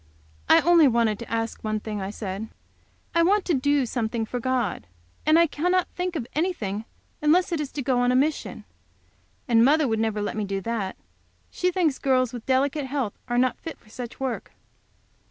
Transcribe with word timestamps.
"I 0.49 0.61
only 0.61 0.87
wanted 0.87 1.19
to 1.19 1.29
ask 1.31 1.63
one 1.63 1.79
thing," 1.79 2.01
I 2.01 2.09
said. 2.09 2.49
"I 3.13 3.21
want 3.21 3.45
to 3.45 3.53
do 3.53 3.85
something 3.85 4.25
for 4.25 4.39
God. 4.39 4.87
And 5.27 5.37
I 5.37 5.45
cannot 5.45 5.87
think 5.89 6.15
of 6.15 6.25
anything 6.33 6.85
unless 7.21 7.51
it 7.51 7.59
is 7.59 7.71
to 7.73 7.83
go 7.83 7.99
on 7.99 8.11
a 8.11 8.15
mission. 8.15 8.63
And 9.47 9.63
mother 9.63 9.87
would 9.87 9.99
never 9.99 10.19
let 10.23 10.35
me 10.35 10.43
do 10.43 10.59
that. 10.61 10.97
She 11.51 11.69
thinks 11.69 11.99
girls 11.99 12.33
with 12.33 12.47
delicate 12.47 12.87
health 12.87 13.13
are 13.27 13.37
not 13.37 13.59
fit 13.61 13.77
for 13.77 13.89
such 13.89 14.19
work." 14.19 14.53